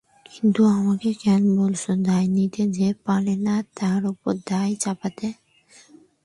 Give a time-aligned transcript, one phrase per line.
[0.25, 5.27] কিন্তু আমাকে কেন বলছ, দায় নিতে যে পারে না তার উপরে দায় চাপাতে।